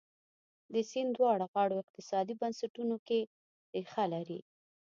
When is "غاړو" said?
1.51-1.81